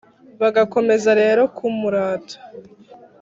bagakomeza 0.41 1.09
rero 1.21 1.41
kumurata. 1.55 2.35